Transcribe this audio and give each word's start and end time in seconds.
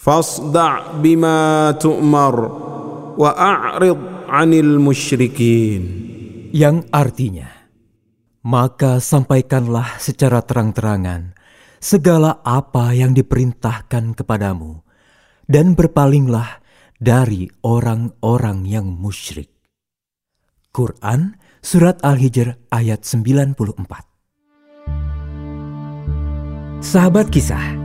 فاصدع 0.00 1.00
بما 1.02 1.70
تؤمر 1.80 2.36
واعرض 3.18 4.00
عن 4.28 4.50
المشركين 4.54 5.82
yang 6.56 6.88
artinya, 6.88 7.68
maka 8.48 8.96
sampaikanlah 8.96 10.00
secara 10.00 10.40
terang-terangan 10.40 11.36
segala 11.76 12.40
apa 12.40 12.96
yang 12.96 13.12
diperintahkan 13.12 14.16
kepadamu, 14.16 14.80
dan 15.44 15.76
berpalinglah 15.76 16.64
dari 16.96 17.44
orang-orang 17.60 18.64
yang 18.64 18.88
musyrik. 18.88 19.52
Quran 20.72 21.36
Surat 21.60 22.00
Al-Hijr 22.00 22.72
ayat 22.72 23.04
94 23.04 23.58
Sahabat 26.80 27.28
kisah, 27.28 27.79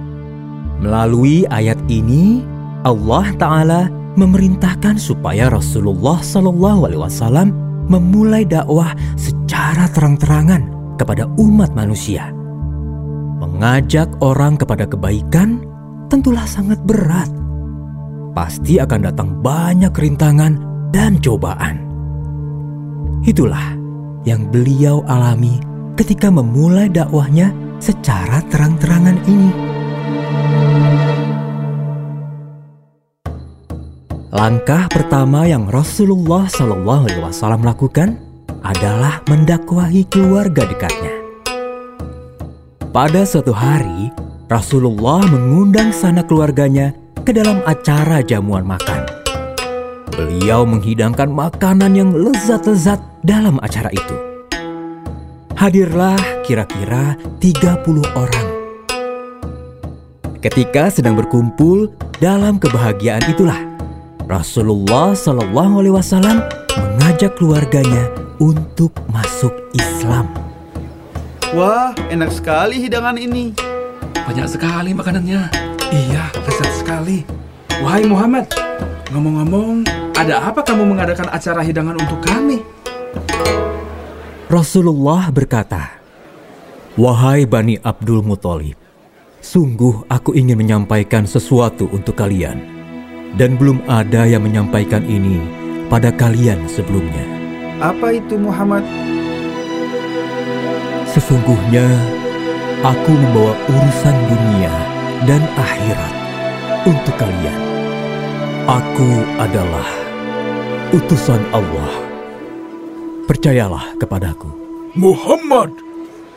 melalui 0.80 1.48
ayat 1.48 1.78
ini 1.88 2.44
Allah 2.84 3.26
Ta'ala 3.36 3.82
memerintahkan 4.16 4.96
supaya 4.96 5.52
Rasulullah 5.52 6.20
Sallallahu 6.24 6.88
Alaihi 6.88 7.02
Wasallam 7.02 7.48
memulai 7.86 8.42
dakwah 8.48 8.96
secara 9.14 9.86
terang-terangan 9.92 10.62
kepada 10.96 11.28
umat 11.38 11.76
manusia. 11.76 12.32
Mengajak 13.36 14.08
orang 14.24 14.56
kepada 14.56 14.88
kebaikan 14.88 15.60
tentulah 16.08 16.48
sangat 16.48 16.80
berat. 16.82 17.28
Pasti 18.32 18.80
akan 18.80 19.00
datang 19.12 19.30
banyak 19.40 19.92
rintangan 19.92 20.60
dan 20.92 21.20
cobaan. 21.20 21.84
Itulah 23.24 23.76
yang 24.24 24.48
beliau 24.48 25.04
alami 25.08 25.60
ketika 25.96 26.28
memulai 26.28 26.88
dakwahnya 26.88 27.52
secara 27.80 28.40
terang-terangan 28.48 29.18
ini. 29.28 29.75
Langkah 34.36 34.84
pertama 34.92 35.48
yang 35.48 35.64
Rasulullah 35.72 36.44
Shallallahu 36.44 37.08
Alaihi 37.08 37.24
Wasallam 37.24 37.64
lakukan 37.64 38.20
adalah 38.60 39.24
mendakwahi 39.32 40.04
keluarga 40.12 40.68
dekatnya. 40.68 41.24
Pada 42.92 43.24
suatu 43.24 43.56
hari, 43.56 44.12
Rasulullah 44.44 45.24
mengundang 45.24 45.88
sanak 45.88 46.28
keluarganya 46.28 46.92
ke 47.24 47.32
dalam 47.32 47.64
acara 47.64 48.20
jamuan 48.20 48.68
makan. 48.68 49.08
Beliau 50.12 50.68
menghidangkan 50.68 51.32
makanan 51.32 51.96
yang 51.96 52.12
lezat-lezat 52.12 53.00
dalam 53.24 53.56
acara 53.64 53.88
itu. 53.88 54.16
Hadirlah 55.56 56.44
kira-kira 56.44 57.16
30 57.40 58.04
orang. 58.12 58.48
Ketika 60.44 60.92
sedang 60.92 61.16
berkumpul 61.16 61.88
dalam 62.20 62.60
kebahagiaan 62.60 63.24
itulah 63.32 63.75
Rasulullah 64.26 65.14
Shallallahu 65.14 65.86
Alaihi 65.86 65.94
Wasallam 65.94 66.42
mengajak 66.74 67.38
keluarganya 67.38 68.10
untuk 68.42 68.90
masuk 69.06 69.54
Islam. 69.70 70.26
Wah, 71.54 71.94
enak 72.10 72.34
sekali 72.34 72.82
hidangan 72.82 73.14
ini. 73.22 73.54
Banyak 74.26 74.50
sekali 74.50 74.90
makanannya. 74.98 75.46
Iya, 75.94 76.26
lezat 76.42 76.70
sekali. 76.74 77.22
Wahai 77.78 78.02
Muhammad, 78.10 78.50
ngomong-ngomong, 79.14 79.86
ada 80.18 80.42
apa 80.42 80.58
kamu 80.58 80.90
mengadakan 80.90 81.30
acara 81.30 81.62
hidangan 81.62 81.94
untuk 81.94 82.18
kami? 82.18 82.66
Rasulullah 84.50 85.30
berkata, 85.30 86.02
Wahai 86.98 87.46
Bani 87.46 87.78
Abdul 87.78 88.26
Muthalib, 88.26 88.74
sungguh 89.38 90.02
aku 90.10 90.34
ingin 90.34 90.58
menyampaikan 90.58 91.30
sesuatu 91.30 91.86
untuk 91.94 92.18
kalian 92.18 92.75
dan 93.34 93.58
belum 93.58 93.82
ada 93.90 94.22
yang 94.30 94.46
menyampaikan 94.46 95.02
ini 95.02 95.42
pada 95.90 96.14
kalian 96.14 96.62
sebelumnya. 96.70 97.26
Apa 97.82 98.14
itu 98.14 98.38
Muhammad? 98.38 98.86
Sesungguhnya 101.10 101.84
aku 102.86 103.10
membawa 103.10 103.58
urusan 103.66 104.16
dunia 104.30 104.74
dan 105.26 105.42
akhirat 105.58 106.14
untuk 106.86 107.14
kalian. 107.18 107.60
Aku 108.66 109.10
adalah 109.42 109.88
utusan 110.94 111.42
Allah. 111.50 111.92
Percayalah 113.26 113.98
kepadaku. 113.98 114.50
Muhammad, 114.94 115.74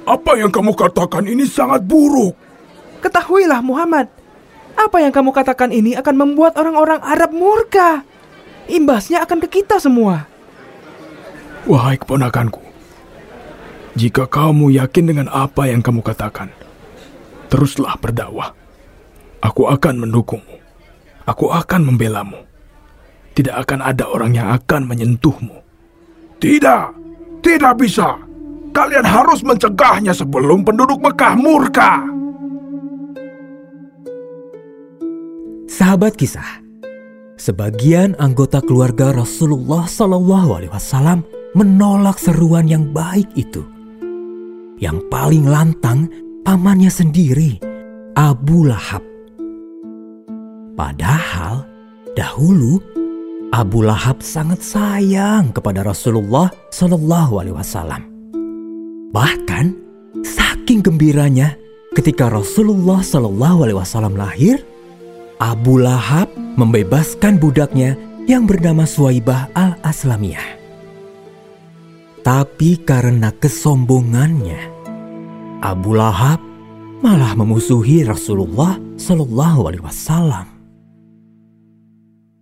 apa 0.05 0.31
yang 0.37 0.49
kamu 0.49 0.73
katakan 0.73 1.25
ini 1.25 1.45
sangat 1.45 1.85
buruk. 1.85 2.33
Ketahuilah 2.99 3.61
Muhammad, 3.61 4.09
apa 4.79 5.03
yang 5.03 5.11
kamu 5.11 5.35
katakan 5.35 5.75
ini 5.75 5.99
akan 5.99 6.15
membuat 6.15 6.55
orang-orang 6.55 7.03
Arab 7.03 7.35
murka. 7.35 8.07
Imbasnya 8.71 9.27
akan 9.27 9.43
ke 9.43 9.59
kita 9.59 9.81
semua. 9.81 10.29
Wahai 11.67 11.99
keponakanku, 11.99 12.63
jika 13.99 14.29
kamu 14.31 14.79
yakin 14.79 15.11
dengan 15.11 15.27
apa 15.27 15.67
yang 15.67 15.83
kamu 15.83 15.99
katakan, 15.99 16.47
teruslah 17.51 17.99
berdakwah. 17.99 18.55
Aku 19.43 19.67
akan 19.67 20.07
mendukungmu. 20.07 20.55
Aku 21.27 21.51
akan 21.51 21.91
membelamu. 21.91 22.39
Tidak 23.35 23.55
akan 23.55 23.79
ada 23.83 24.07
orang 24.07 24.35
yang 24.35 24.51
akan 24.55 24.87
menyentuhmu. 24.87 25.59
Tidak, 26.39 26.85
tidak 27.43 27.73
bisa. 27.79 28.19
Kalian 28.71 29.03
harus 29.07 29.43
mencegahnya 29.43 30.15
sebelum 30.15 30.63
penduduk 30.63 30.99
Mekah 31.03 31.35
murka. 31.35 32.18
Sahabat 35.89 36.21
kisah, 36.21 36.61
sebagian 37.41 38.13
anggota 38.21 38.61
keluarga 38.61 39.09
Rasulullah 39.09 39.89
Shallallahu 39.89 40.61
Alaihi 40.61 40.69
Wasallam 40.69 41.25
menolak 41.57 42.21
seruan 42.21 42.69
yang 42.69 42.93
baik 42.93 43.25
itu. 43.33 43.65
Yang 44.77 45.01
paling 45.09 45.49
lantang 45.49 46.05
pamannya 46.45 46.93
sendiri, 46.93 47.57
Abu 48.13 48.69
Lahab. 48.69 49.01
Padahal 50.77 51.65
dahulu 52.13 52.77
Abu 53.49 53.81
Lahab 53.81 54.21
sangat 54.21 54.61
sayang 54.61 55.49
kepada 55.49 55.81
Rasulullah 55.81 56.53
Shallallahu 56.69 57.33
Alaihi 57.41 57.57
Wasallam. 57.57 58.05
Bahkan 59.09 59.65
saking 60.21 60.85
gembiranya 60.85 61.57
ketika 61.97 62.29
Rasulullah 62.29 63.01
Shallallahu 63.01 63.65
Alaihi 63.65 63.79
Wasallam 63.81 64.13
lahir, 64.13 64.68
Abu 65.39 65.79
Lahab 65.79 66.27
membebaskan 66.59 67.39
budaknya 67.39 67.95
yang 68.27 68.43
bernama 68.43 68.83
Suwaibah 68.83 69.47
al-Aslamiyah. 69.55 70.59
Tapi 72.19 72.83
karena 72.83 73.31
kesombongannya, 73.31 74.59
Abu 75.63 75.95
Lahab 75.95 76.43
malah 76.99 77.39
memusuhi 77.39 78.03
Rasulullah 78.03 78.75
Shallallahu 78.99 79.71
Alaihi 79.71 79.79
Wasallam. 79.87 80.45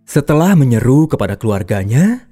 Setelah 0.09 0.57
menyeru 0.57 1.05
kepada 1.05 1.37
keluarganya, 1.37 2.25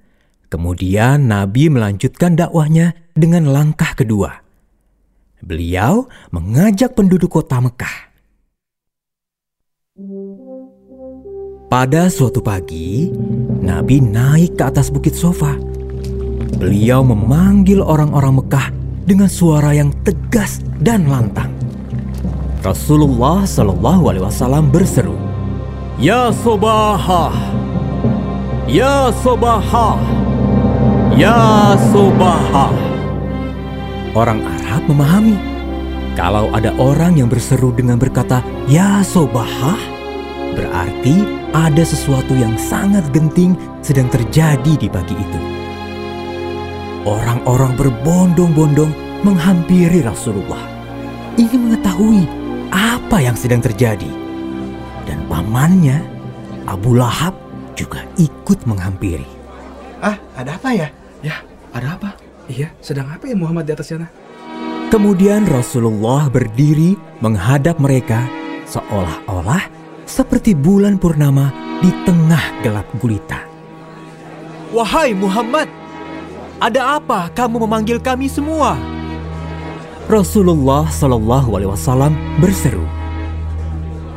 kemudian 0.49 1.29
Nabi 1.29 1.69
melanjutkan 1.69 2.33
dakwahnya 2.33 2.97
dengan 3.13 3.53
langkah 3.53 3.93
kedua. 3.93 4.41
Beliau 5.45 6.09
mengajak 6.33 6.97
penduduk 6.97 7.37
kota 7.37 7.61
Mekah 7.61 8.15
pada 11.75 12.07
suatu 12.07 12.39
pagi, 12.39 13.11
Nabi 13.59 13.99
naik 13.99 14.55
ke 14.55 14.63
atas 14.63 14.87
bukit 14.87 15.11
sofa. 15.11 15.59
Beliau 16.55 17.03
memanggil 17.03 17.83
orang-orang 17.83 18.39
Mekah 18.39 18.71
dengan 19.03 19.27
suara 19.27 19.75
yang 19.75 19.91
tegas 20.07 20.63
dan 20.79 21.03
lantang. 21.11 21.51
Rasulullah 22.63 23.43
Shallallahu 23.43 24.07
Alaihi 24.07 24.23
Wasallam 24.23 24.71
berseru, 24.71 25.19
Ya 25.99 26.31
Sobahah, 26.47 27.35
Ya 28.71 29.11
Sobahah, 29.19 29.99
Ya 31.11 31.75
Sobahah. 31.91 32.71
Orang 34.15 34.47
Arab 34.47 34.87
memahami 34.87 35.35
kalau 36.15 36.47
ada 36.55 36.71
orang 36.79 37.19
yang 37.19 37.27
berseru 37.27 37.75
dengan 37.75 37.99
berkata 37.99 38.39
Ya 38.63 39.03
Sobahah, 39.03 39.94
berarti 40.55 41.27
ada 41.51 41.83
sesuatu 41.83 42.31
yang 42.33 42.55
sangat 42.55 43.03
genting 43.11 43.53
sedang 43.83 44.07
terjadi 44.09 44.73
di 44.79 44.87
pagi 44.87 45.13
itu. 45.13 45.41
Orang-orang 47.05 47.77
berbondong-bondong 47.77 48.89
menghampiri 49.21 50.01
Rasulullah, 50.01 50.65
ingin 51.37 51.69
mengetahui 51.69 52.25
apa 52.73 53.21
yang 53.21 53.37
sedang 53.37 53.61
terjadi. 53.61 54.09
Dan 55.05 55.21
pamannya, 55.29 56.01
Abu 56.65 56.97
Lahab, 56.97 57.37
juga 57.77 58.01
ikut 58.17 58.65
menghampiri. 58.65 59.27
Ah, 60.01 60.17
ada 60.33 60.57
apa 60.57 60.73
ya? 60.73 60.87
Ya, 61.21 61.45
ada 61.75 61.93
apa? 61.93 62.09
Iya, 62.49 62.73
sedang 62.81 63.11
apa 63.11 63.29
ya 63.29 63.35
Muhammad 63.37 63.69
di 63.69 63.73
atas 63.75 63.93
sana? 63.93 64.09
Kemudian 64.89 65.45
Rasulullah 65.49 66.29
berdiri 66.29 66.95
menghadap 67.19 67.81
mereka 67.81 68.25
seolah-olah 68.69 69.84
seperti 70.05 70.53
bulan 70.53 71.01
purnama 71.01 71.49
di 71.81 71.89
tengah 72.05 72.61
gelap 72.61 72.87
gulita. 73.01 73.41
Wahai 74.71 75.17
Muhammad, 75.17 75.67
ada 76.61 76.97
apa 77.01 77.29
kamu 77.33 77.65
memanggil 77.65 77.97
kami 77.99 78.29
semua? 78.29 78.77
Rasulullah 80.05 80.85
Shallallahu 80.93 81.49
Alaihi 81.57 81.71
Wasallam 81.73 82.13
berseru, 82.37 82.85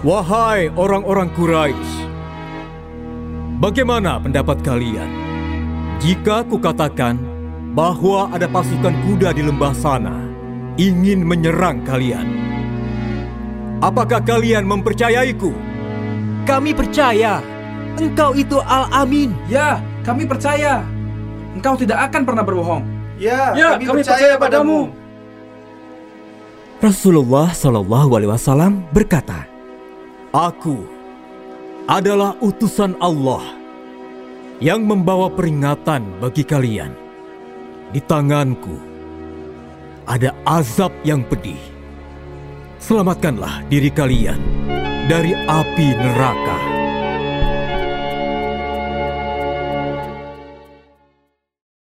Wahai 0.04 0.70
orang-orang 0.76 1.32
Quraisy, 1.34 1.92
bagaimana 3.58 4.20
pendapat 4.20 4.62
kalian 4.62 5.10
jika 5.98 6.46
kukatakan 6.46 7.18
bahwa 7.74 8.30
ada 8.30 8.46
pasukan 8.46 8.94
kuda 9.08 9.34
di 9.34 9.42
lembah 9.42 9.74
sana 9.74 10.14
ingin 10.78 11.24
menyerang 11.24 11.82
kalian? 11.82 12.28
Apakah 13.78 14.22
kalian 14.22 14.66
mempercayaiku? 14.66 15.67
Kami 16.48 16.72
percaya. 16.72 17.44
Engkau 18.00 18.32
itu 18.32 18.56
Al-Amin. 18.64 19.36
Ya, 19.52 19.84
kami 20.00 20.24
percaya. 20.24 20.80
Engkau 21.52 21.76
tidak 21.76 22.08
akan 22.08 22.24
pernah 22.24 22.40
berbohong. 22.40 22.88
Ya, 23.20 23.52
Ya, 23.52 23.76
kami 23.76 24.00
percaya 24.00 24.40
padamu. 24.40 24.88
Rasulullah 26.80 27.52
Shallallahu 27.52 28.10
Alaihi 28.16 28.32
Wasallam 28.32 28.80
berkata, 28.96 29.44
Aku 30.32 30.88
adalah 31.84 32.32
utusan 32.40 32.96
Allah 32.96 33.44
yang 34.64 34.88
membawa 34.88 35.28
peringatan 35.28 36.16
bagi 36.16 36.48
kalian. 36.48 36.96
Di 37.92 38.00
tanganku 38.00 38.80
ada 40.08 40.32
azab 40.48 40.96
yang 41.04 41.20
pedih. 41.28 41.60
Selamatkanlah 42.80 43.68
diri 43.68 43.92
kalian 43.92 44.40
dari 45.08 45.32
api 45.32 45.96
neraka. 45.96 46.67